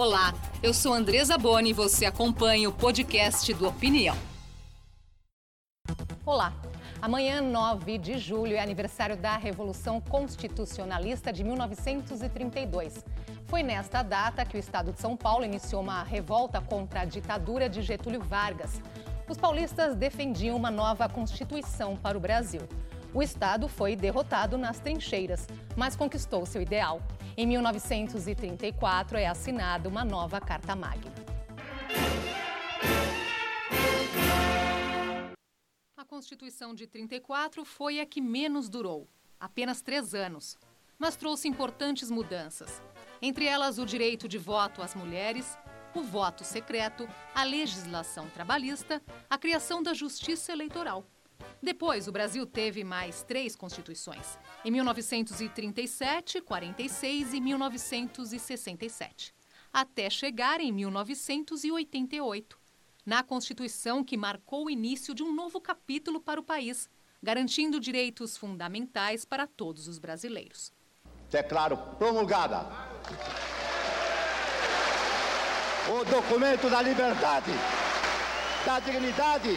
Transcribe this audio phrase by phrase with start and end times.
[0.00, 4.16] Olá, eu sou Andresa Boni e você acompanha o podcast do Opinião.
[6.24, 6.52] Olá.
[7.02, 13.04] Amanhã, 9 de julho, é aniversário da Revolução Constitucionalista de 1932.
[13.46, 17.68] Foi nesta data que o estado de São Paulo iniciou uma revolta contra a ditadura
[17.68, 18.80] de Getúlio Vargas.
[19.28, 22.62] Os paulistas defendiam uma nova Constituição para o Brasil.
[23.14, 27.02] O estado foi derrotado nas trincheiras, mas conquistou seu ideal.
[27.36, 31.10] Em 1934 é assinada uma nova Carta Magna.
[35.96, 39.08] A Constituição de 34 foi a que menos durou,
[39.40, 40.58] apenas três anos,
[40.98, 42.82] mas trouxe importantes mudanças.
[43.22, 45.56] Entre elas, o direito de voto às mulheres,
[45.94, 51.06] o voto secreto, a legislação trabalhista, a criação da justiça eleitoral.
[51.62, 59.34] Depois, o Brasil teve mais três constituições: em 1937, 46 e 1967,
[59.72, 62.58] até chegar em 1988,
[63.04, 66.88] na Constituição que marcou o início de um novo capítulo para o país,
[67.22, 70.72] garantindo direitos fundamentais para todos os brasileiros.
[71.30, 72.66] Declaro promulgada
[75.90, 77.50] o documento da liberdade,
[78.64, 79.50] da dignidade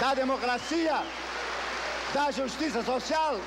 [0.00, 1.02] da democracia,
[2.12, 3.40] da justiça social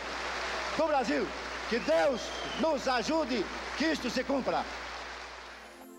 [0.77, 1.27] do Brasil.
[1.69, 2.21] Que Deus
[2.59, 3.45] nos ajude
[3.77, 4.65] que isto se cumpra.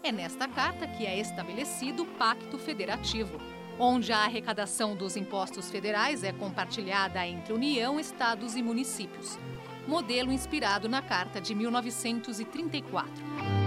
[0.03, 3.41] É nesta carta que é estabelecido o Pacto Federativo,
[3.78, 9.39] onde a arrecadação dos impostos federais é compartilhada entre União, estados e municípios.
[9.87, 13.59] Modelo inspirado na Carta de 1934.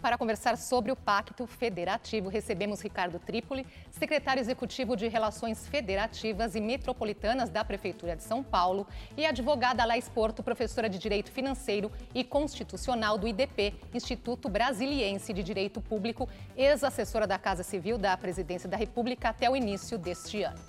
[0.00, 6.60] Para conversar sobre o Pacto Federativo, recebemos Ricardo Trípoli, secretário executivo de Relações Federativas e
[6.60, 12.22] Metropolitanas da Prefeitura de São Paulo, e advogada Laís Porto, professora de Direito Financeiro e
[12.22, 18.76] Constitucional do IDP, Instituto Brasiliense de Direito Público, ex-assessora da Casa Civil da Presidência da
[18.76, 20.60] República até o início deste ano.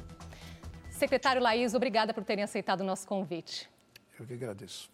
[0.90, 3.70] Secretário Laís, obrigada por terem aceitado o nosso convite.
[4.20, 4.90] Eu que agradeço.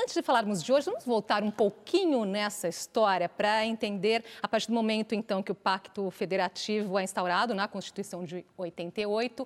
[0.00, 4.68] Antes de falarmos de hoje, vamos voltar um pouquinho nessa história para entender, a partir
[4.68, 9.44] do momento então que o Pacto Federativo é instaurado na Constituição de 88,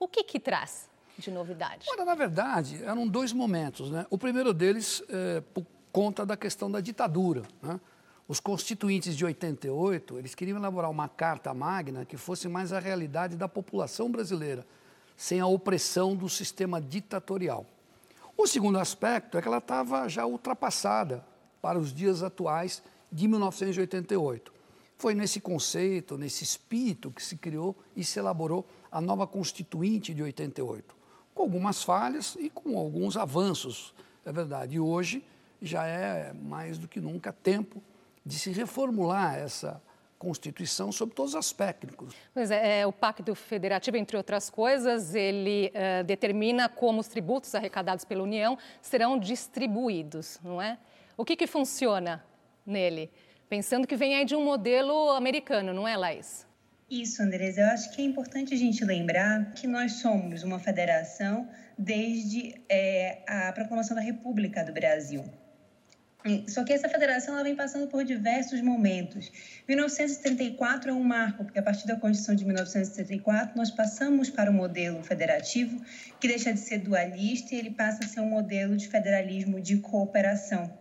[0.00, 1.86] o que que traz de novidade?
[1.88, 3.88] Olha, na verdade, eram dois momentos.
[3.88, 4.04] Né?
[4.10, 7.42] O primeiro deles, é, por conta da questão da ditadura.
[7.62, 7.78] Né?
[8.26, 13.36] Os constituintes de 88, eles queriam elaborar uma carta magna que fosse mais a realidade
[13.36, 14.66] da população brasileira,
[15.16, 17.64] sem a opressão do sistema ditatorial.
[18.36, 21.24] O segundo aspecto é que ela estava já ultrapassada
[21.62, 24.52] para os dias atuais de 1988.
[24.98, 30.22] Foi nesse conceito, nesse espírito que se criou e se elaborou a nova Constituinte de
[30.22, 30.94] 88,
[31.34, 33.94] com algumas falhas e com alguns avanços,
[34.24, 34.76] é verdade.
[34.76, 35.24] E hoje
[35.60, 37.82] já é mais do que nunca tempo
[38.24, 39.82] de se reformular essa
[40.18, 42.14] Constituição sobre todos os aspectos.
[42.32, 47.54] Pois é, é o Pacto Federativo, entre outras coisas, ele uh, determina como os tributos
[47.54, 50.78] arrecadados pela União serão distribuídos, não é?
[51.16, 52.24] O que, que funciona
[52.66, 53.10] nele?
[53.48, 56.46] Pensando que vem aí de um modelo americano, não é, Laís?
[56.90, 57.62] Isso, Andresa.
[57.62, 61.48] Eu acho que é importante a gente lembrar que nós somos uma federação
[61.78, 65.24] desde é, a proclamação da República do Brasil.
[66.48, 69.30] Só que essa federação ela vem passando por diversos momentos.
[69.68, 74.54] 1934 é um marco, porque a partir da Constituição de 1934 nós passamos para o
[74.54, 75.84] modelo federativo,
[76.18, 79.76] que deixa de ser dualista e ele passa a ser um modelo de federalismo de
[79.76, 80.72] cooperação.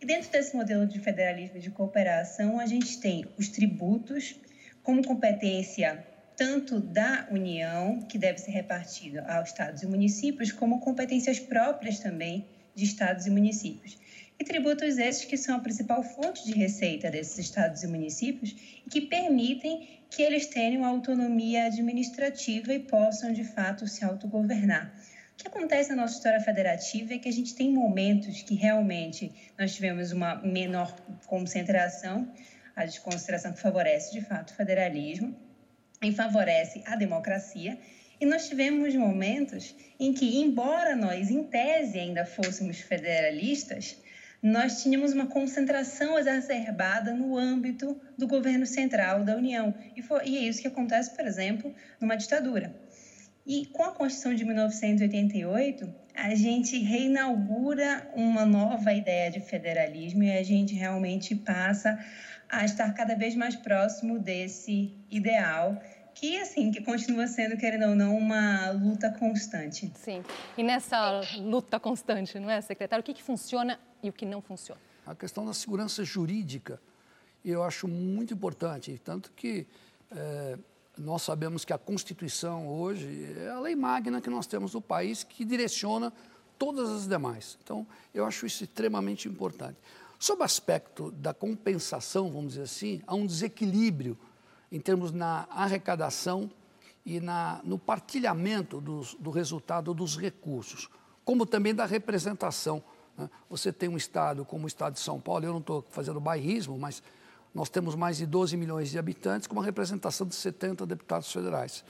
[0.00, 4.34] E dentro desse modelo de federalismo de cooperação, a gente tem os tributos
[4.82, 6.02] como competência
[6.34, 12.46] tanto da União, que deve ser repartido aos estados e municípios, como competências próprias também
[12.74, 13.98] de estados e municípios
[14.40, 18.56] e tributos esses que são a principal fonte de receita desses estados e municípios
[18.86, 24.90] e que permitem que eles tenham autonomia administrativa e possam, de fato, se autogovernar.
[25.34, 29.30] O que acontece na nossa história federativa é que a gente tem momentos que realmente
[29.58, 32.32] nós tivemos uma menor concentração,
[32.74, 35.36] a desconcentração que favorece, de fato, o federalismo
[36.02, 37.78] e favorece a democracia,
[38.18, 43.96] e nós tivemos momentos em que, embora nós, em tese, ainda fôssemos federalistas,
[44.42, 49.74] nós tínhamos uma concentração exacerbada no âmbito do governo central da União.
[49.94, 52.74] E, foi, e é isso que acontece, por exemplo, numa ditadura.
[53.46, 60.36] E com a Constituição de 1988, a gente reinaugura uma nova ideia de federalismo e
[60.36, 61.98] a gente realmente passa
[62.48, 65.80] a estar cada vez mais próximo desse ideal
[66.14, 69.90] que assim que continua sendo querendo ou não uma luta constante.
[69.94, 70.22] Sim.
[70.56, 73.00] E nessa luta constante, não é, secretário?
[73.00, 74.80] O que, que funciona e o que não funciona?
[75.06, 76.80] A questão da segurança jurídica
[77.44, 79.66] eu acho muito importante, tanto que
[80.10, 80.58] é,
[80.98, 85.24] nós sabemos que a Constituição hoje é a lei magna que nós temos no país
[85.24, 86.12] que direciona
[86.58, 87.58] todas as demais.
[87.62, 89.78] Então, eu acho isso extremamente importante.
[90.18, 94.18] Sob o aspecto da compensação, vamos dizer assim, há um desequilíbrio
[94.70, 96.50] em termos na arrecadação
[97.06, 100.90] e na, no partilhamento dos, do resultado dos recursos,
[101.24, 102.82] como também da representação.
[103.48, 106.78] Você tem um estado como o estado de São Paulo, eu não estou fazendo bairrismo,
[106.78, 107.02] mas
[107.54, 111.84] nós temos mais de 12 milhões de habitantes, com uma representação de 70 deputados federais.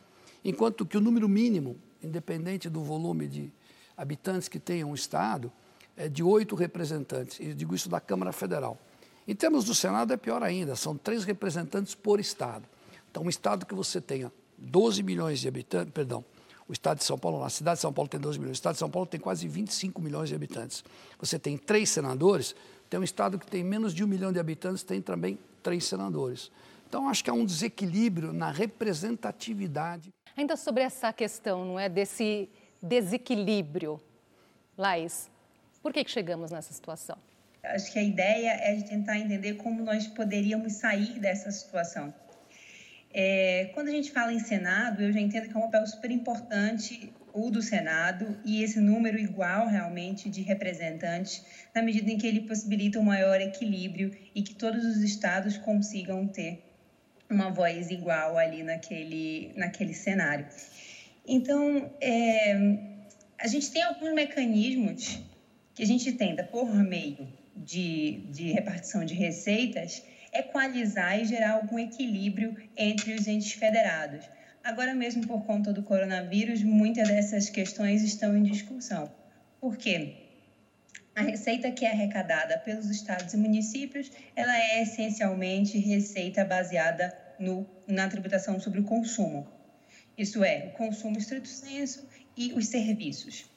[0.44, 3.52] Enquanto que o número mínimo, independente do volume de
[3.96, 5.52] habitantes que tenha um estado,
[5.96, 7.38] é de oito representantes.
[7.38, 8.78] E digo isso da Câmara Federal.
[9.28, 12.64] Em termos do Senado, é pior ainda, são três representantes por Estado.
[13.10, 16.24] Então, um Estado que você tenha 12 milhões de habitantes, perdão,
[16.70, 18.74] o Estado de São Paulo, a cidade de São Paulo tem 12 milhões, o Estado
[18.74, 20.84] de São Paulo tem quase 25 milhões de habitantes.
[21.18, 22.54] Você tem três senadores,
[22.88, 26.48] tem um Estado que tem menos de um milhão de habitantes, tem também três senadores.
[26.88, 30.10] Então, acho que há um desequilíbrio na representatividade.
[30.36, 32.48] Ainda sobre essa questão, não é, desse
[32.80, 34.00] desequilíbrio,
[34.78, 35.28] Laís,
[35.82, 37.18] por que, que chegamos nessa situação?
[37.64, 42.14] Acho que a ideia é de tentar entender como nós poderíamos sair dessa situação.
[43.12, 46.10] É, quando a gente fala em Senado, eu já entendo que é um papel super
[46.10, 52.26] importante o do Senado e esse número igual realmente de representantes, na medida em que
[52.26, 56.62] ele possibilita um maior equilíbrio e que todos os estados consigam ter
[57.28, 60.46] uma voz igual ali naquele, naquele cenário.
[61.26, 62.76] Então, é,
[63.38, 65.20] a gente tem alguns mecanismos
[65.74, 71.78] que a gente tenta, por meio de, de repartição de receitas, equalizar e gerar algum
[71.78, 74.28] equilíbrio entre os entes federados.
[74.62, 79.10] Agora mesmo, por conta do coronavírus, muitas dessas questões estão em discussão.
[79.60, 80.14] Por quê?
[81.14, 87.66] A receita que é arrecadada pelos estados e municípios, ela é essencialmente receita baseada no,
[87.86, 89.46] na tributação sobre o consumo.
[90.16, 92.06] Isso é, o consumo estrito senso
[92.36, 93.50] e os serviços.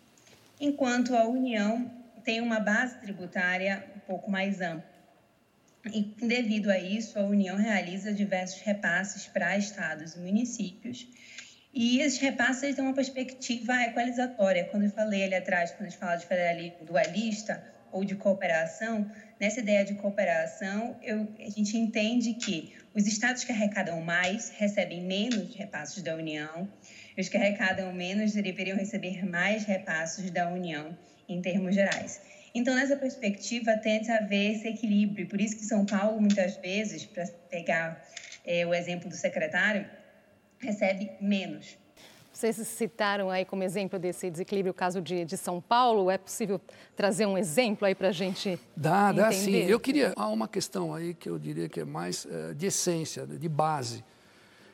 [0.59, 1.91] Enquanto a União
[2.23, 4.92] tem uma base tributária um pouco mais ampla.
[5.91, 11.07] E, devido a isso, a União realiza diversos repasses para estados e municípios.
[11.73, 14.65] E esses repasses têm uma perspectiva equalizatória.
[14.65, 19.09] Quando eu falei ali atrás, quando a gente fala de federalismo dualista ou de cooperação,
[19.39, 25.01] nessa ideia de cooperação, eu, a gente entende que os estados que arrecadam mais recebem
[25.01, 26.69] menos repasses da União,
[27.17, 30.97] os que arrecadam menos deveriam receber mais repasses da União
[31.27, 32.21] em termos gerais.
[32.55, 35.27] Então, nessa perspectiva, tenta haver esse equilíbrio.
[35.27, 38.05] Por isso que São Paulo, muitas vezes, para pegar
[38.45, 39.87] é, o exemplo do secretário,
[40.59, 41.77] recebe menos.
[42.31, 46.09] Vocês citaram aí como exemplo desse desequilíbrio o caso de, de São Paulo.
[46.09, 46.59] É possível
[46.95, 49.21] trazer um exemplo aí para a gente Dá, entender?
[49.21, 49.55] dá sim.
[49.55, 50.13] Eu queria...
[50.15, 54.03] Há uma questão aí que eu diria que é mais é, de essência, de base,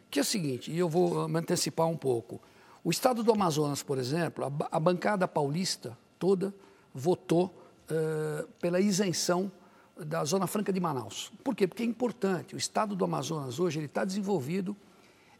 [0.09, 2.41] que é o seguinte, e eu vou me antecipar um pouco.
[2.83, 6.53] O estado do Amazonas, por exemplo, a, a bancada paulista toda
[6.93, 7.53] votou
[7.91, 9.51] uh, pela isenção
[9.97, 11.31] da Zona Franca de Manaus.
[11.43, 11.67] Por quê?
[11.67, 12.55] Porque é importante.
[12.55, 14.75] O estado do Amazonas hoje está desenvolvido,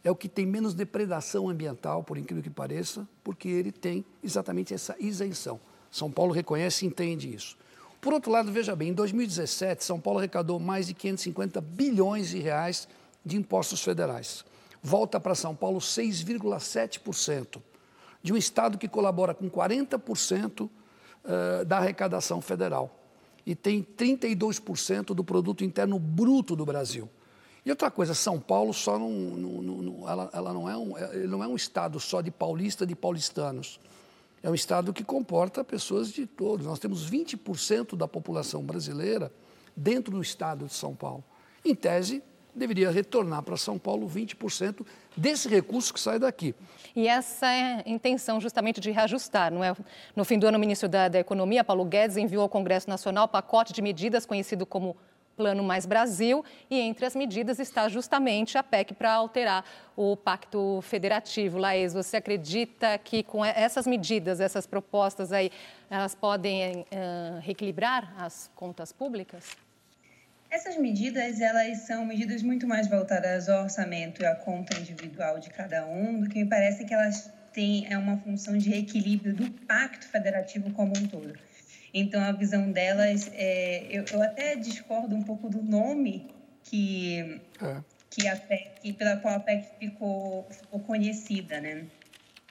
[0.04, 4.72] é o que tem menos depredação ambiental, por incrível que pareça, porque ele tem exatamente
[4.74, 5.60] essa isenção.
[5.90, 7.56] São Paulo reconhece e entende isso.
[8.00, 12.38] Por outro lado, veja bem, em 2017, São Paulo arrecadou mais de 550 bilhões de
[12.38, 12.88] reais
[13.24, 14.44] de impostos federais.
[14.82, 17.60] Volta para São Paulo 6,7%,
[18.22, 20.70] de um estado que colabora com 40%
[21.24, 23.00] uh, da arrecadação federal
[23.46, 27.08] e tem 32% do produto interno bruto do Brasil.
[27.64, 31.26] E outra coisa, São Paulo só não, não, não ela, ela, não é um, ele
[31.26, 33.80] não é um estado só de paulista, de paulistanos.
[34.42, 36.66] É um estado que comporta pessoas de todos.
[36.66, 39.30] Nós temos 20% da população brasileira
[39.76, 41.22] dentro do estado de São Paulo.
[41.62, 42.22] Em tese,
[42.54, 44.84] deveria retornar para São Paulo 20%
[45.16, 46.54] desse recurso que sai daqui.
[46.94, 49.74] E essa é a intenção justamente de reajustar, não é?
[50.14, 53.28] No fim do ano, o ministro da, da Economia, Paulo Guedes, enviou ao Congresso Nacional
[53.28, 54.96] pacote de medidas conhecido como
[55.40, 59.64] Plano Mais Brasil, e entre as medidas está justamente a PEC para alterar
[59.96, 61.56] o Pacto Federativo.
[61.56, 65.50] Laís, você acredita que com essas medidas, essas propostas aí,
[65.88, 69.56] elas podem uh, reequilibrar as contas públicas?
[70.50, 75.48] Essas medidas, elas são medidas muito mais voltadas ao orçamento e à conta individual de
[75.48, 79.48] cada um, do que me parece que elas têm é uma função de equilíbrio do
[79.66, 81.34] pacto federativo como um todo.
[81.94, 86.28] Então, a visão delas, é, eu, eu até discordo um pouco do nome
[86.64, 87.76] que, é.
[88.10, 91.86] que a PEC, pela qual a PEC ficou, ficou conhecida, né?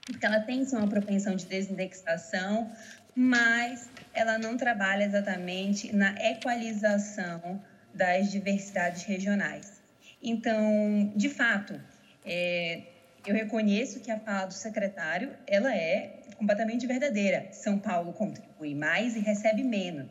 [0.05, 2.71] Porque ela tem sim, uma propensão de desindexação,
[3.13, 7.61] mas ela não trabalha exatamente na equalização
[7.93, 9.81] das diversidades regionais.
[10.21, 11.79] Então, de fato,
[12.25, 12.83] é,
[13.25, 17.49] eu reconheço que a fala do secretário ela é completamente verdadeira.
[17.51, 20.09] São Paulo contribui mais e recebe menos.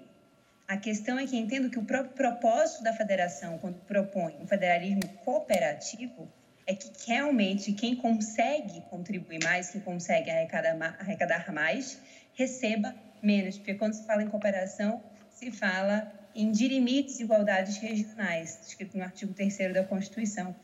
[0.66, 5.00] A questão é que entendo que o próprio propósito da federação, quando propõe um federalismo
[5.24, 6.30] cooperativo,
[6.66, 11.98] é que realmente quem consegue contribuir mais, quem consegue arrecadar, arrecadar mais,
[12.34, 13.56] receba menos.
[13.56, 19.32] Porque quando se fala em cooperação, se fala em dirimir desigualdades regionais, escrito no artigo
[19.32, 20.54] 3 da Constituição.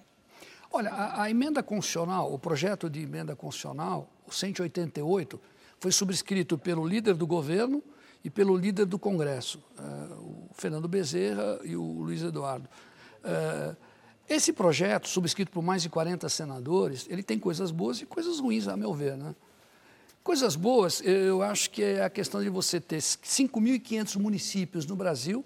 [0.71, 5.40] Olha, a, a, emenda constitucional, o projeto de emenda constitucional, o 188,
[5.78, 7.83] foi subscrito pelo líder do governo
[8.25, 12.68] e pelo líder do Congresso, uh, o Fernando Bezerra e o Luiz Eduardo.
[13.23, 13.76] Uh,
[14.28, 18.66] esse projeto, subscrito por mais de 40 senadores, ele tem coisas boas e coisas ruins,
[18.66, 19.16] a meu ver.
[19.16, 19.35] Né?
[20.23, 25.44] Coisas boas, eu acho que é a questão de você ter 5.500 municípios no Brasil,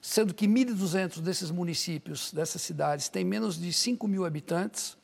[0.00, 4.96] sendo que 1.200 desses municípios, dessas cidades, têm menos de 5 mil habitantes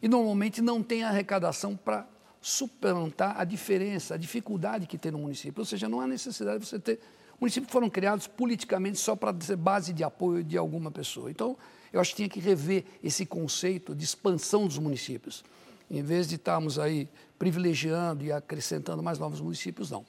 [0.00, 2.06] e normalmente não tem arrecadação para
[2.40, 5.60] suplantar a diferença, a dificuldade que tem no município.
[5.60, 7.00] Ou seja, não há necessidade de você ter.
[7.40, 11.30] Municípios foram criados politicamente só para ser base de apoio de alguma pessoa.
[11.30, 11.56] Então,
[11.92, 15.44] eu acho que tinha que rever esse conceito de expansão dos municípios.
[15.90, 20.04] Em vez de estarmos aí privilegiando e acrescentando mais novos municípios, não.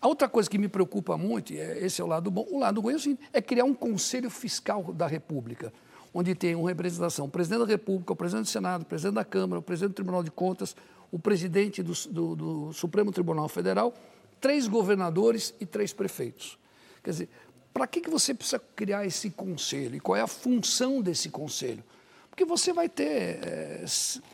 [0.00, 2.58] A outra coisa que me preocupa muito, e é, esse é o lado bom, o
[2.58, 2.94] lado ruim
[3.32, 5.72] é, é criar um Conselho Fiscal da República,
[6.14, 9.24] onde tem uma representação, o presidente da República, o presidente do Senado, o presidente da
[9.24, 10.74] Câmara, o presidente do Tribunal de Contas,
[11.12, 13.92] o presidente do, do, do Supremo Tribunal Federal,
[14.40, 16.58] três governadores e três prefeitos.
[17.04, 17.28] Quer dizer,
[17.72, 19.96] para que, que você precisa criar esse conselho?
[19.96, 21.84] E qual é a função desse conselho?
[22.30, 23.84] Porque você vai ter, é,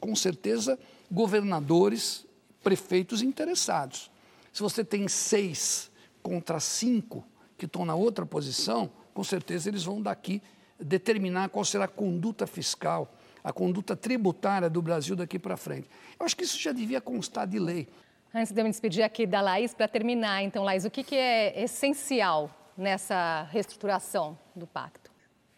[0.00, 0.78] com certeza,
[1.10, 2.24] governadores,
[2.62, 4.10] prefeitos interessados.
[4.56, 5.90] Se você tem seis
[6.22, 7.22] contra cinco
[7.58, 10.42] que estão na outra posição, com certeza eles vão daqui
[10.80, 15.90] determinar qual será a conduta fiscal, a conduta tributária do Brasil daqui para frente.
[16.18, 17.86] Eu acho que isso já devia constar de lei.
[18.34, 21.16] Antes de eu me despedir aqui da Laís, para terminar, então, Laís, o que, que
[21.16, 25.10] é essencial nessa reestruturação do pacto?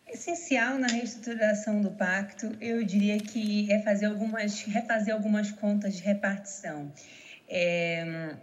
[0.08, 6.02] Essencial na reestruturação do pacto, eu diria que é fazer algumas, refazer algumas contas de
[6.02, 6.92] repartição.
[7.48, 8.34] É,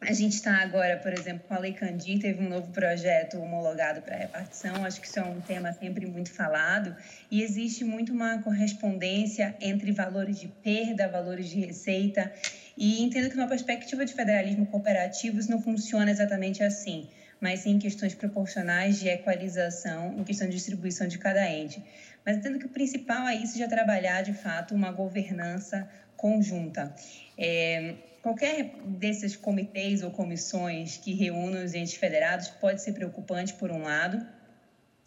[0.00, 4.00] a gente está agora, por exemplo, com a Lei Candir, teve um novo projeto homologado
[4.00, 6.94] para repartição, acho que isso é um tema sempre muito falado,
[7.30, 12.32] e existe muito uma correspondência entre valores de perda, valores de receita,
[12.76, 17.08] e entendo que numa perspectiva de federalismo cooperativo isso não funciona exatamente assim,
[17.40, 21.82] mas sim em questões proporcionais de equalização, em questão de distribuição de cada ente.
[22.24, 26.94] Mas entendo que o principal é isso, trabalhar, de fato, uma governança conjunta.
[27.36, 33.70] É, qualquer desses comitês ou comissões que reúnam os entes federados pode ser preocupante, por
[33.70, 34.24] um lado,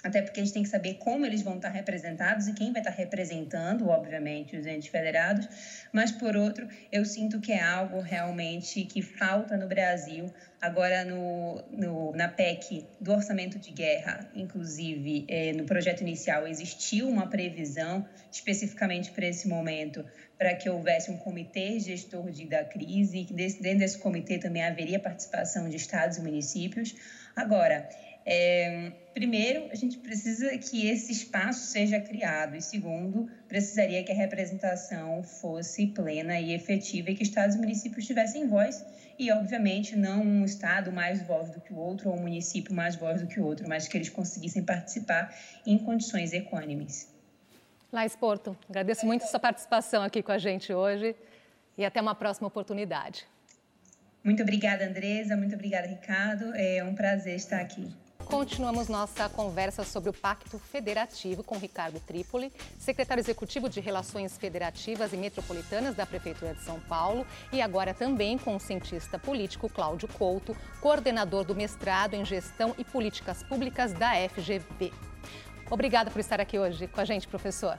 [0.04, 2.82] até porque a gente tem que saber como eles vão estar representados e quem vai
[2.82, 5.48] estar representando, obviamente, os entes federados,
[5.92, 10.32] mas, por outro, eu sinto que é algo realmente que falta no Brasil.
[10.60, 17.10] Agora, no, no na PEC do orçamento de guerra, inclusive, é, no projeto inicial, existiu
[17.10, 20.06] uma previsão, especificamente para esse momento,
[20.38, 25.00] para que houvesse um comitê gestor de, da crise, que dentro desse comitê também haveria
[25.00, 26.96] participação de estados e municípios.
[27.36, 27.88] Agora,
[28.26, 34.16] é, primeiro, a gente precisa que esse espaço seja criado, e segundo, precisaria que a
[34.16, 38.86] representação fosse plena e efetiva e que estados e municípios tivessem voz,
[39.18, 42.96] e obviamente não um estado mais voz do que o outro ou um município mais
[42.96, 45.36] voz do que o outro, mas que eles conseguissem participar
[45.66, 47.10] em condições equânimes.
[47.92, 51.16] Laís Porto, agradeço muito a sua participação aqui com a gente hoje
[51.78, 53.28] e até uma próxima oportunidade.
[54.24, 55.36] Muito obrigada, Andresa.
[55.36, 56.54] Muito obrigada, Ricardo.
[56.56, 57.92] É um prazer estar aqui.
[58.26, 65.14] Continuamos nossa conversa sobre o Pacto Federativo com Ricardo Trípoli, secretário executivo de Relações Federativas
[65.14, 70.08] e Metropolitanas da Prefeitura de São Paulo, e agora também com o cientista político Cláudio
[70.08, 74.92] Couto, coordenador do mestrado em Gestão e Políticas Públicas da FGV.
[75.70, 77.78] Obrigada por estar aqui hoje com a gente, professor.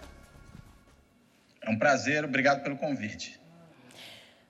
[1.60, 3.41] É um prazer, obrigado pelo convite.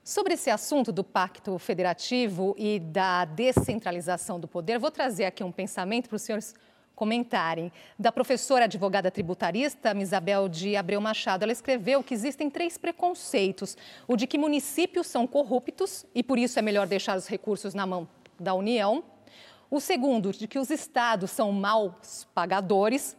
[0.04, 5.52] Sobre esse assunto do pacto federativo e da descentralização do poder, vou trazer aqui um
[5.52, 6.56] pensamento para os senhores
[6.92, 7.70] comentarem.
[7.96, 11.44] Da professora advogada tributarista Isabel de Abreu Machado.
[11.44, 13.76] Ela escreveu que existem três preconceitos:
[14.08, 17.86] o de que municípios são corruptos e por isso é melhor deixar os recursos na
[17.86, 18.08] mão
[18.40, 19.04] da União.
[19.70, 23.16] O segundo, de que os estados são maus pagadores,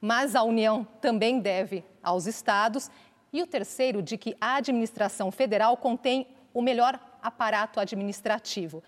[0.00, 2.90] mas a União também deve aos estados.
[3.34, 8.80] E o terceiro, de que a administração federal contém o melhor aparato administrativo.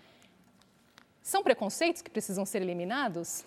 [1.21, 3.43] São preconceitos que precisam ser eliminados?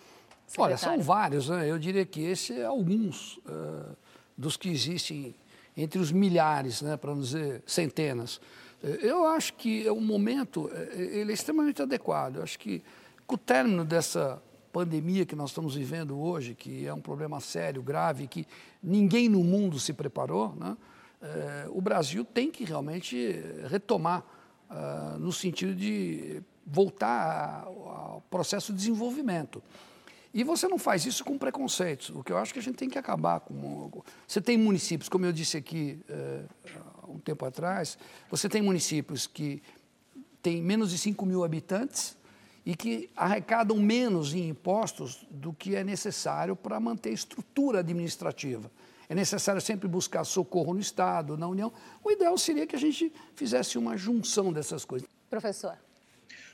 [0.47, 0.75] Secretário?
[0.75, 1.71] Olha, são vários, né?
[1.71, 3.97] Eu diria que esse é alguns uh,
[4.37, 5.35] dos que existem
[5.75, 8.38] entre os milhares, né, para não dizer centenas.
[8.83, 12.37] Eh, eu acho que o momento eh, ele é extremamente adequado.
[12.37, 12.83] Eu acho que
[13.26, 17.82] com o término dessa pandemia que nós estamos vivendo hoje, que é um problema sério,
[17.82, 18.46] grave, que
[18.82, 20.76] ninguém no mundo se preparou, né,
[21.22, 24.24] é, o Brasil tem que realmente retomar
[24.70, 29.62] uh, no sentido de voltar ao processo de desenvolvimento.
[30.32, 32.10] E você não faz isso com preconceitos.
[32.10, 33.90] O que eu acho que a gente tem que acabar com.
[34.26, 37.98] Você tem municípios, como eu disse aqui uh, um tempo atrás,
[38.30, 39.62] você tem municípios que
[40.40, 42.16] têm menos de 5 mil habitantes
[42.70, 48.70] e que arrecadam menos em impostos do que é necessário para manter estrutura administrativa.
[49.08, 51.72] É necessário sempre buscar socorro no Estado, na União.
[52.04, 55.08] O ideal seria que a gente fizesse uma junção dessas coisas.
[55.28, 55.76] Professor.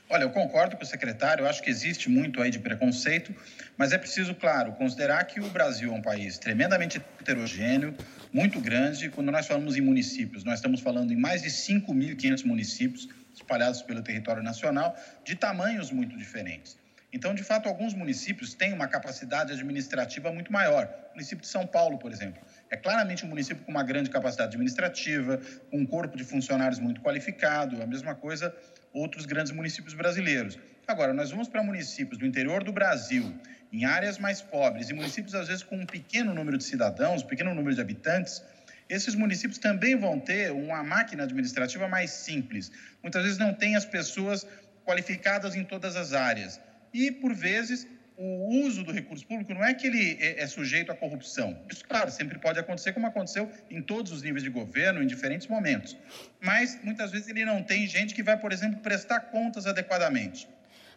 [0.09, 3.31] Olha, eu concordo com o secretário, eu acho que existe muito aí de preconceito,
[3.77, 7.93] mas é preciso, claro, considerar que o Brasil é um país tremendamente heterogêneo,
[8.33, 9.11] muito grande.
[9.11, 13.07] Quando nós falamos em municípios, nós estamos falando em mais de 5.500 municípios
[13.37, 16.77] espalhados pelo território nacional, de tamanhos muito diferentes.
[17.13, 20.89] Então, de fato, alguns municípios têm uma capacidade administrativa muito maior.
[21.09, 24.49] O município de São Paulo, por exemplo, é claramente um município com uma grande capacidade
[24.49, 25.39] administrativa,
[25.71, 28.53] com um corpo de funcionários muito qualificado, a mesma coisa
[28.93, 30.57] outros grandes municípios brasileiros.
[30.87, 33.33] Agora, nós vamos para municípios do interior do Brasil,
[33.71, 37.27] em áreas mais pobres, e municípios, às vezes, com um pequeno número de cidadãos, um
[37.27, 38.43] pequeno número de habitantes,
[38.89, 42.71] esses municípios também vão ter uma máquina administrativa mais simples.
[43.01, 44.45] Muitas vezes não tem as pessoas
[44.85, 46.59] qualificadas em todas as áreas.
[46.93, 47.85] E, por vezes,
[48.17, 51.61] o uso do recurso público não é que ele é, é, sujeito à corrupção.
[51.69, 55.47] Isso, claro, sempre pode acontecer, como aconteceu em todos os níveis de governo, em diferentes
[55.47, 55.95] momentos.
[56.39, 60.47] Mas, muitas vezes, ele não tem gente que vai, por exemplo, prestar contas adequadamente.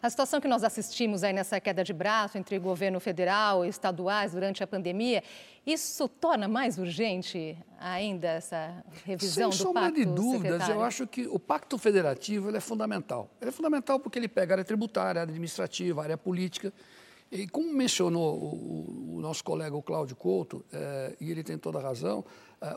[0.01, 4.31] A situação que nós assistimos aí nessa queda de braço entre governo federal e estaduais
[4.31, 5.23] durante a pandemia,
[5.65, 10.75] isso torna mais urgente ainda essa revisão Sem do pacto, Sem sombra de dúvidas, secretário?
[10.75, 13.29] eu acho que o pacto federativo é fundamental.
[13.39, 16.73] Ele é fundamental porque ele pega a área tributária, a área administrativa, a área política
[17.31, 21.79] e como mencionou o, o nosso colega o Cláudio Couto, é, e ele tem toda
[21.79, 22.25] a razão,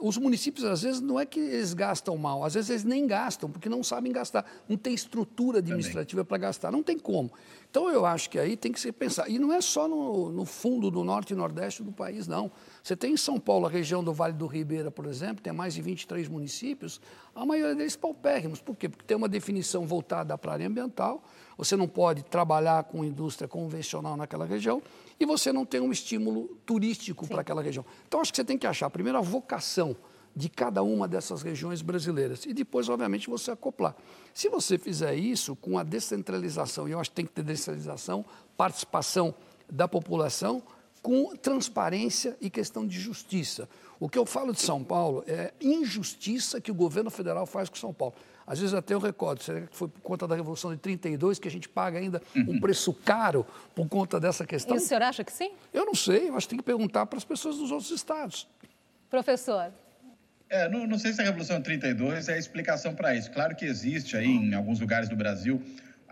[0.01, 3.51] os municípios, às vezes, não é que eles gastam mal, às vezes eles nem gastam,
[3.51, 7.31] porque não sabem gastar, não tem estrutura administrativa para gastar, não tem como.
[7.75, 9.29] Então, eu acho que aí tem que se pensar.
[9.29, 12.49] E não é só no, no, fundo do norte e nordeste do país, não.
[12.81, 15.75] Você tem em São Paulo, a região do Vale do Ribeira, por exemplo, tem mais
[15.75, 17.01] de 23 municípios,
[17.35, 18.61] a maioria deles paupérrimos.
[18.61, 18.89] Por quê?
[18.89, 21.25] Porque tem uma definição voltada para a área ambiental,
[21.59, 24.81] você não pode trabalhar com indústria convencional naquela região
[25.19, 27.85] e você não tem um estímulo turístico para aquela região.
[28.07, 29.97] Então, acho que você tem que achar, primeiro, a vocação
[30.35, 33.95] de cada uma dessas regiões brasileiras e depois, obviamente, você acoplar.
[34.33, 38.25] Se você fizer isso com a descentralização, e eu acho que tem que ter descentralização,
[38.57, 39.35] participação
[39.71, 40.63] da população,
[41.05, 43.69] com transparência e questão de justiça.
[44.01, 47.77] O que eu falo de São Paulo é injustiça que o governo federal faz com
[47.77, 48.15] São Paulo.
[48.47, 51.47] Às vezes até eu recordo, será que foi por conta da Revolução de 32 que
[51.47, 52.61] a gente paga ainda um uhum.
[52.61, 54.77] preço caro por conta dessa questão?
[54.77, 55.53] E o senhor acha que sim?
[55.75, 58.49] Eu não sei, eu acho que tem que perguntar para as pessoas dos outros estados.
[59.11, 59.73] Professor.
[60.55, 63.29] É, não, não, sei se a Revolução de 32 é a explicação para isso.
[63.33, 65.61] Claro que existe aí em alguns lugares do Brasil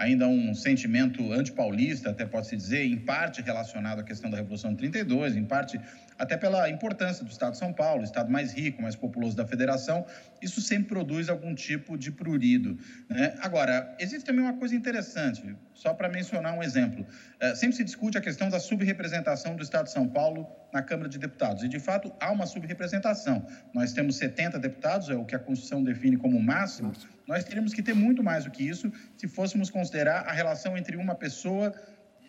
[0.02, 4.78] ainda um sentimento antipaulista, até pode-se dizer, em parte relacionado à questão da Revolução de
[4.78, 5.80] 32, em parte
[6.18, 10.04] até pela importância do Estado de São Paulo, Estado mais rico, mais populoso da federação,
[10.40, 12.78] isso sempre produz algum tipo de prurido.
[13.08, 13.34] Né?
[13.40, 17.06] Agora, existe também uma coisa interessante, só para mencionar um exemplo.
[17.40, 21.08] É, sempre se discute a questão da subrepresentação do Estado de São Paulo na Câmara
[21.08, 23.46] de Deputados, e de fato há uma subrepresentação.
[23.72, 26.92] Nós temos 70 deputados, é o que a Constituição define como máximo,
[27.33, 30.99] nós teríamos que ter muito mais do que isso se fôssemos considerar a relação entre
[30.99, 31.73] uma pessoa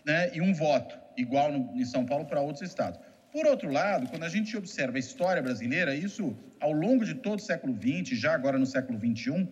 [0.05, 2.97] né, e um voto, igual no, em São Paulo para outros estados.
[3.29, 7.39] Por outro lado, quando a gente observa a história brasileira, isso ao longo de todo
[7.39, 9.45] o século XX, já agora no século XXI,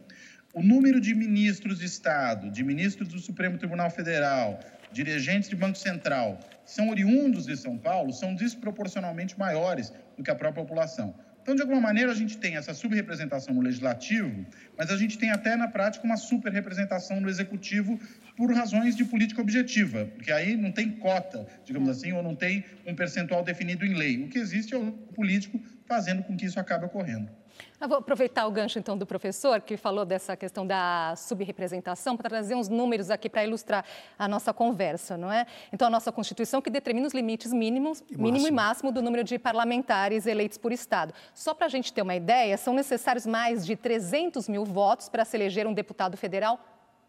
[0.53, 4.57] o número de ministros de Estado, de ministros do Supremo Tribunal Federal,
[4.93, 10.31] dirigentes de Banco Central, que são oriundos de São Paulo, são desproporcionalmente maiores do que
[10.31, 11.13] a própria população.
[11.41, 14.45] Então, de alguma maneira, a gente tem essa subrepresentação no legislativo,
[14.77, 17.99] mas a gente tem até na prática uma superrepresentação no executivo
[18.37, 21.91] por razões de política objetiva, porque aí não tem cota, digamos é.
[21.91, 24.23] assim, ou não tem um percentual definido em lei.
[24.23, 27.40] O que existe é o político fazendo com que isso acabe ocorrendo.
[27.79, 32.29] Eu vou aproveitar o gancho, então, do professor, que falou dessa questão da subrepresentação, para
[32.29, 33.83] trazer uns números aqui para ilustrar
[34.19, 35.47] a nossa conversa, não é?
[35.73, 39.23] Então, a nossa Constituição que determina os limites mínimos, e mínimo e máximo do número
[39.23, 41.13] de parlamentares eleitos por Estado.
[41.33, 45.25] Só para a gente ter uma ideia, são necessários mais de 300 mil votos para
[45.25, 46.59] se eleger um deputado federal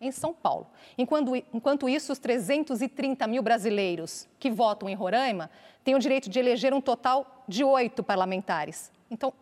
[0.03, 0.67] em São Paulo.
[0.99, 5.49] Enquanto, enquanto isso, os 330 mil brasileiros que votam em Roraima
[5.85, 8.91] têm o direito de eleger um total de oito parlamentares.
[9.09, 9.33] Então,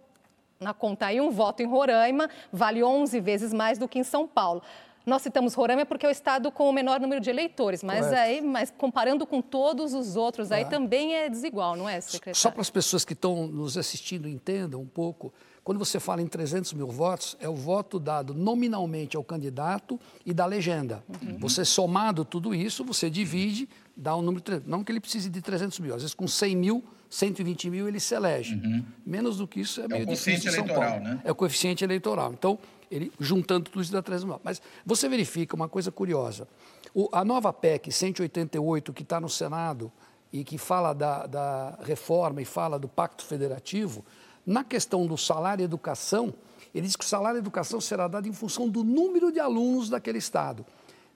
[0.61, 4.29] na conta aí, um voto em Roraima vale 11 vezes mais do que em São
[4.29, 4.62] Paulo.
[5.07, 8.42] Nós citamos Roraima porque é o estado com o menor número de eleitores, mas aí,
[8.42, 12.38] mas comparando com todos os outros, aí também é desigual, não é, secretário?
[12.38, 15.33] Só para as pessoas que estão nos assistindo entendam um pouco,
[15.64, 20.35] quando você fala em 300 mil votos, é o voto dado nominalmente ao candidato e
[20.35, 21.03] da legenda.
[21.09, 21.38] Uhum.
[21.38, 25.79] Você somado tudo isso, você divide, dá um número, não que ele precise de 300
[25.79, 28.55] mil, às vezes com 100 mil 120 mil ele se elege.
[28.55, 28.85] Uhum.
[29.05, 31.01] Menos do que isso é, é meio difícil em São Paulo.
[31.01, 31.20] Né?
[31.25, 32.33] É o coeficiente eleitoral.
[32.33, 32.57] Então,
[32.88, 34.40] ele juntando tudo isso dá 3 mil.
[34.44, 36.46] Mas você verifica uma coisa curiosa.
[36.94, 39.92] O, a nova PEC 188, que está no Senado
[40.33, 44.05] e que fala da, da reforma e fala do pacto federativo,
[44.46, 46.33] na questão do salário e educação,
[46.73, 49.90] ele diz que o salário e educação será dado em função do número de alunos
[49.90, 50.64] daquele Estado.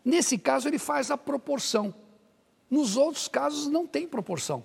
[0.04, 1.94] Nesse caso, ele faz a proporção.
[2.68, 4.64] Nos outros casos, não tem proporção.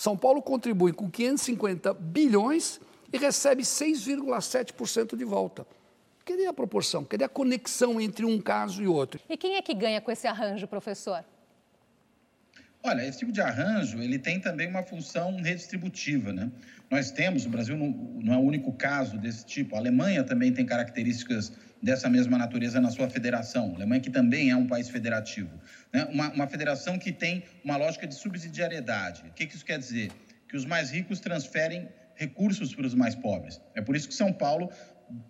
[0.00, 2.80] São Paulo contribui com 550 bilhões
[3.12, 5.66] e recebe 6,7% de volta.
[6.24, 7.04] Cadê a proporção?
[7.04, 9.20] Cadê a conexão entre um caso e outro?
[9.28, 11.22] E quem é que ganha com esse arranjo, professor?
[12.82, 16.50] Olha, esse tipo de arranjo ele tem também uma função redistributiva, né?
[16.90, 19.76] Nós temos, o Brasil não, não é o único caso desse tipo.
[19.76, 23.72] A Alemanha também tem características dessa mesma natureza na sua federação.
[23.72, 25.50] A Alemanha que também é um país federativo.
[25.92, 26.04] Né?
[26.04, 29.22] Uma, uma federação que tem uma lógica de subsidiariedade.
[29.28, 30.10] O que, que isso quer dizer?
[30.48, 33.60] Que os mais ricos transferem recursos para os mais pobres.
[33.74, 34.70] É por isso que São Paulo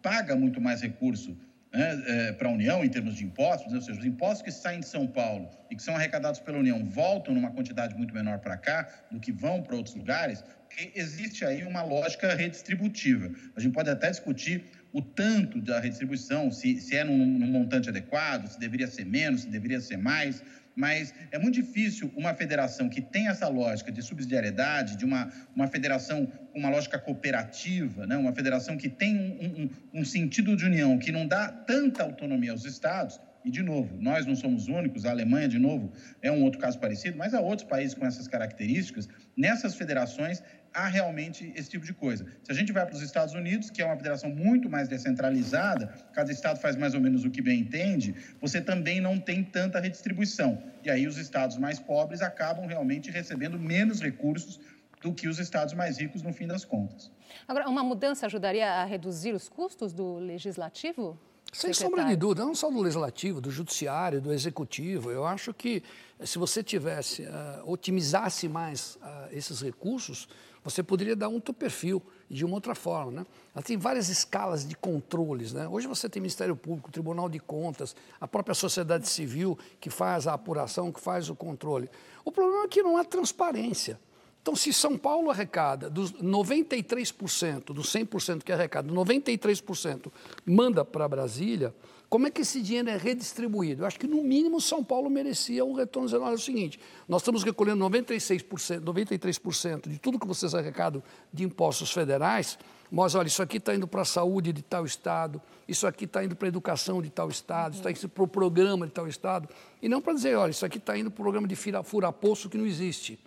[0.02, 1.38] paga muito mais recurso
[1.72, 3.78] né, é, para a União em termos de impostos, né?
[3.78, 6.84] ou seja, os impostos que saem de São Paulo e que são arrecadados pela União
[6.84, 11.44] voltam numa quantidade muito menor para cá do que vão para outros lugares, que existe
[11.44, 13.30] aí uma lógica redistributiva.
[13.54, 17.88] A gente pode até discutir o tanto da redistribuição, se, se é num, num, montante
[17.88, 20.42] adequado, se deveria ser menos, se deveria ser mais,
[20.74, 25.66] mas é muito difícil uma federação que tem essa lógica de subsidiariedade, de uma, uma
[25.66, 28.16] federação com uma lógica cooperativa, né?
[28.16, 29.62] uma federação que tem um,
[29.94, 33.96] um, um sentido de união, que não dá tanta autonomia aos estados, e, de novo,
[33.98, 37.40] nós não somos únicos, a Alemanha, de novo, é um outro caso parecido, mas há
[37.40, 39.08] outros países com essas características.
[39.34, 42.26] Nessas federações, há realmente esse tipo de coisa.
[42.42, 45.94] Se a gente vai para os Estados Unidos, que é uma federação muito mais descentralizada,
[46.12, 49.80] cada estado faz mais ou menos o que bem entende, você também não tem tanta
[49.80, 50.62] redistribuição.
[50.84, 54.60] E aí os estados mais pobres acabam realmente recebendo menos recursos
[55.02, 57.10] do que os estados mais ricos no fim das contas.
[57.48, 61.18] Agora, uma mudança ajudaria a reduzir os custos do legislativo?
[61.52, 65.10] Sem sombra de dúvida, não só do legislativo, do judiciário, do executivo.
[65.10, 65.82] Eu acho que
[66.24, 70.28] se você tivesse, uh, otimizasse mais uh, esses recursos,
[70.62, 73.10] você poderia dar um outro perfil de uma outra forma.
[73.10, 73.26] Né?
[73.54, 75.52] Ela tem várias escalas de controles.
[75.52, 75.66] Né?
[75.66, 80.34] Hoje você tem Ministério Público, Tribunal de Contas, a própria sociedade civil que faz a
[80.34, 81.90] apuração, que faz o controle.
[82.24, 83.98] O problema é que não há transparência.
[84.42, 90.10] Então, se São Paulo arrecada dos 93%, dos 100% que arrecada, 93%
[90.46, 91.74] manda para Brasília,
[92.08, 93.82] como é que esse dinheiro é redistribuído?
[93.82, 96.24] Eu acho que, no mínimo, São Paulo merecia um retorno zero.
[96.24, 101.44] Olha, é o seguinte, nós estamos recolhendo 96%, 93% de tudo que vocês arrecadam de
[101.44, 102.58] impostos federais,
[102.90, 106.24] mas, olha, isso aqui está indo para a saúde de tal estado, isso aqui está
[106.24, 109.06] indo para a educação de tal estado, isso está indo para o programa de tal
[109.06, 109.48] estado,
[109.80, 112.58] e não para dizer, olha, isso aqui está indo para o programa de fura-poço que
[112.58, 113.20] não existe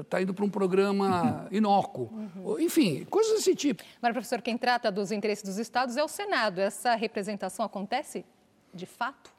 [0.00, 2.10] está indo para um programa inócuo.
[2.36, 2.60] Uhum.
[2.60, 3.82] Enfim, coisas desse tipo.
[4.00, 6.60] Mas, professor, quem trata dos interesses dos estados é o Senado.
[6.60, 8.24] Essa representação acontece
[8.74, 9.32] de fato?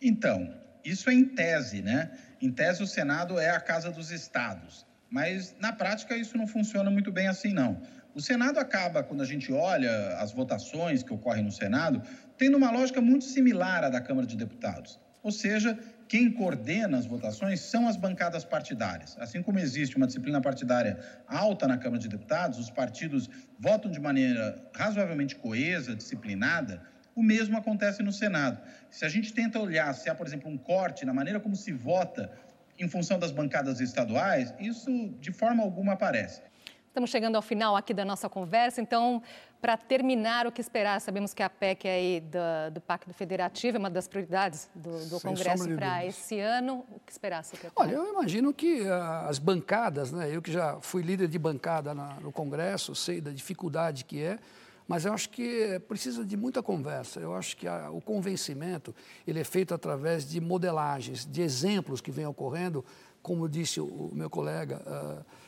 [0.00, 2.10] Então, isso é em tese, né?
[2.40, 4.86] Em tese, o Senado é a casa dos estados.
[5.10, 7.80] Mas, na prática, isso não funciona muito bem assim, não.
[8.14, 12.02] O Senado acaba, quando a gente olha as votações que ocorrem no Senado,
[12.38, 14.98] tendo uma lógica muito similar à da Câmara de Deputados.
[15.22, 19.16] Ou seja, quem coordena as votações são as bancadas partidárias.
[19.18, 24.00] Assim como existe uma disciplina partidária alta na Câmara de Deputados, os partidos votam de
[24.00, 26.82] maneira razoavelmente coesa, disciplinada,
[27.14, 28.60] o mesmo acontece no Senado.
[28.90, 31.72] Se a gente tenta olhar se há, por exemplo, um corte na maneira como se
[31.72, 32.30] vota
[32.78, 36.42] em função das bancadas estaduais, isso de forma alguma aparece.
[36.96, 39.22] Estamos chegando ao final aqui da nossa conversa, então,
[39.60, 40.98] para terminar, o que esperar?
[40.98, 45.20] Sabemos que a PEC aí do, do Pacto Federativo é uma das prioridades do, do
[45.20, 46.86] Congresso para esse ano.
[46.90, 47.74] O que esperar, secretário?
[47.76, 51.92] Olha, eu imagino que uh, as bancadas, né, eu que já fui líder de bancada
[51.92, 54.38] na, no Congresso, sei da dificuldade que é,
[54.88, 57.20] Mas eu acho que precisa de muita conversa.
[57.20, 58.94] Eu acho que a, o convencimento
[59.26, 62.82] ele é feito através de modelagens, de exemplos que vêm ocorrendo,
[63.20, 64.80] como disse o, o meu colega.
[64.86, 65.45] Uh,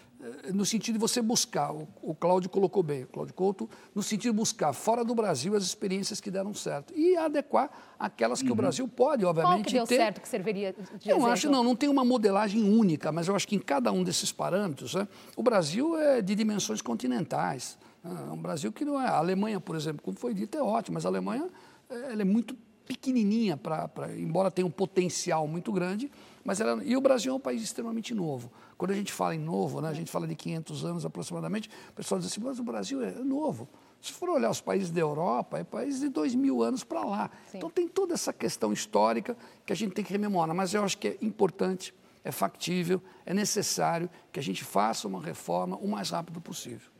[0.53, 4.33] no sentido de você buscar, o, o Cláudio colocou bem, o Cláudio Couto, no sentido
[4.33, 8.53] de buscar fora do Brasil as experiências que deram certo e adequar aquelas que uhum.
[8.53, 9.97] o Brasil pode, obviamente, Qual que deu ter.
[9.97, 11.33] certo que serviria de Eu exemplo?
[11.33, 14.33] acho, não, não tem uma modelagem única, mas eu acho que em cada um desses
[14.33, 17.79] parâmetros, né, o Brasil é de dimensões continentais.
[18.05, 19.07] É um Brasil que não é.
[19.07, 21.49] A Alemanha, por exemplo, como foi dito, é ótimo, mas a Alemanha
[21.91, 22.57] eh, ela é muito
[22.89, 26.11] pequenininha, pra, pra, embora tenha um potencial muito grande,
[26.43, 28.51] mas ela, e o Brasil é um país extremamente novo.
[28.79, 31.93] Quando a gente fala em novo, né, a gente fala de 500 anos aproximadamente, o
[31.93, 33.69] pessoal diz assim, mas o Brasil é novo.
[34.01, 37.31] Se for olhar os países da Europa, é país de dois mil anos para lá.
[37.51, 37.59] Sim.
[37.59, 40.97] Então tem toda essa questão histórica que a gente tem que rememorar, mas eu acho
[40.97, 46.09] que é importante, é factível, é necessário que a gente faça uma reforma o mais
[46.09, 46.91] rápido possível.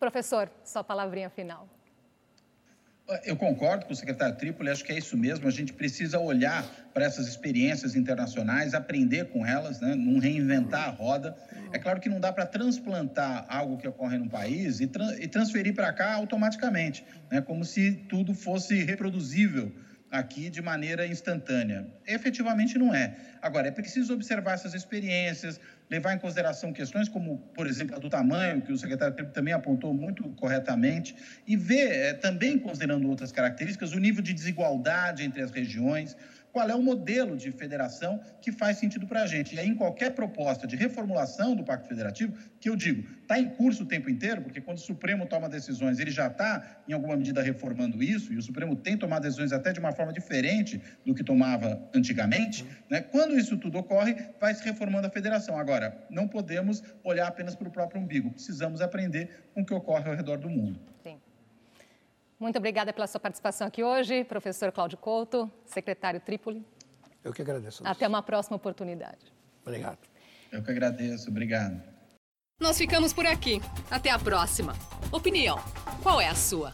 [0.00, 1.68] Professor, sua palavrinha final.
[3.24, 5.48] Eu concordo com o secretário Trípoli, acho que é isso mesmo.
[5.48, 9.94] A gente precisa olhar para essas experiências internacionais, aprender com elas, né?
[9.94, 11.34] não reinventar a roda.
[11.72, 15.26] É claro que não dá para transplantar algo que ocorre no país e, tra e
[15.26, 17.40] transferir para cá automaticamente, né?
[17.40, 19.72] como se tudo fosse reproduzível
[20.10, 21.86] aqui de maneira instantânea.
[22.06, 23.16] Efetivamente não é.
[23.42, 28.08] Agora, é preciso observar essas experiências, levar em consideração questões como, por exemplo, a do
[28.08, 31.14] tamanho, que o secretário também apontou muito corretamente,
[31.46, 36.16] e ver, é, também considerando outras características, o nível de desigualdade entre as regiões,
[36.52, 39.54] qual é o modelo de federação que faz sentido para a gente.
[39.54, 43.48] E aí, em qualquer proposta de reformulação do Pacto Federativo, que eu digo, está em
[43.48, 47.16] curso o tempo inteiro, porque quando o Supremo toma decisões, ele já está, em alguma
[47.16, 51.14] medida, reformando isso, e o Supremo tem tomado decisões até de uma forma diferente do
[51.14, 52.64] que tomava antigamente.
[52.90, 53.00] Né?
[53.00, 55.58] Quando isso tudo ocorre, vai se reformando a federação.
[55.58, 60.08] Agora, não podemos olhar apenas para o próprio umbigo, precisamos aprender com o que ocorre
[60.08, 60.80] ao redor do mundo.
[61.02, 61.18] Sim.
[62.38, 66.64] Muito obrigada pela sua participação aqui hoje, professor Cláudio Couto, secretário Trípoli.
[67.24, 67.82] Eu que agradeço.
[67.84, 69.32] Até uma próxima oportunidade.
[69.62, 69.98] Obrigado.
[70.52, 71.28] Eu que agradeço.
[71.30, 71.82] Obrigado.
[72.60, 73.60] Nós ficamos por aqui.
[73.90, 74.72] Até a próxima.
[75.12, 75.58] Opinião:
[76.02, 76.72] qual é a sua?